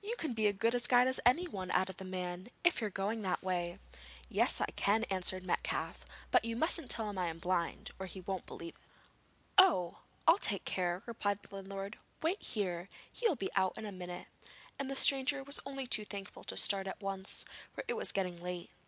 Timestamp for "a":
0.72-0.78, 13.84-13.90